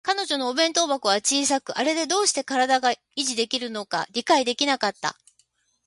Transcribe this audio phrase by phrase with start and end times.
[0.03, 5.15] 彼女のお弁当箱は小さく、あれでどうして身体が維持できるのか理解できなかった